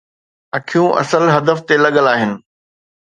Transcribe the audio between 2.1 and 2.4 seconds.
آهن.